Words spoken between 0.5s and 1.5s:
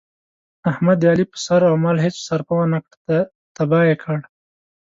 احمد د علي په